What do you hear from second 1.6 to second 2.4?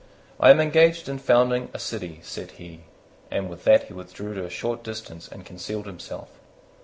a city,"